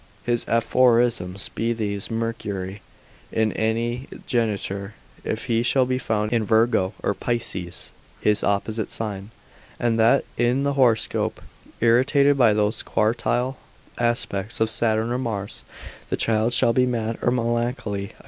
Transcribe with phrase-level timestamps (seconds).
[0.23, 2.81] His aphorisms be these, Mercury
[3.31, 4.93] in any geniture,
[5.23, 9.29] if he shall be found in Virgo, or Pisces his opposite sign,
[9.79, 11.39] and that in the horoscope,
[11.79, 13.57] irradiated by those quartile
[13.99, 15.63] aspects of Saturn or Mars,
[16.09, 18.09] the child shall be mad or melancholy.